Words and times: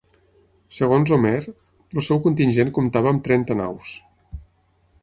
Segons 0.77 1.13
Homer, 1.17 1.33
el 1.99 2.07
seu 2.09 2.23
contingent 2.25 2.75
comptava 2.79 3.13
amb 3.17 3.25
trenta 3.31 3.61
naus. 3.63 3.95